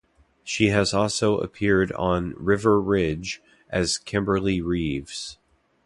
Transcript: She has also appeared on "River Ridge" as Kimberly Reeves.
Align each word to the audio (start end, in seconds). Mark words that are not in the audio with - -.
She 0.43 0.69
has 0.69 0.95
also 0.95 1.37
appeared 1.37 1.91
on 1.91 2.33
"River 2.35 2.81
Ridge" 2.81 3.39
as 3.69 3.99
Kimberly 3.99 4.59
Reeves. 4.59 5.37